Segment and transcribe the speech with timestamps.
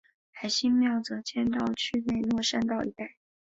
[0.31, 3.17] 海心庙则迁到区内落山道一带。